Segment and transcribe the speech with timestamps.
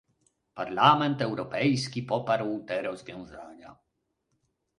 [0.53, 3.75] Parlament Europejski poparł te rozwiązania